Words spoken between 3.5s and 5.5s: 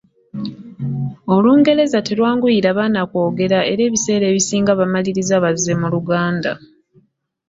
era ebiseera ebisinga bamaliriza